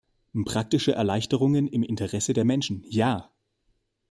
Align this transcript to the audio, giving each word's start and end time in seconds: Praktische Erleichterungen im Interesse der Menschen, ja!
Praktische 0.45 0.93
Erleichterungen 0.93 1.67
im 1.67 1.83
Interesse 1.83 2.33
der 2.33 2.43
Menschen, 2.43 2.83
ja! 2.89 3.29